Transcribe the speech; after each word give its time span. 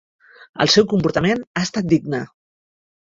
El 0.63 0.71
seu 0.75 0.87
comportament 0.95 1.45
ha 1.59 1.63
estat 1.69 1.91
digne. 1.93 2.23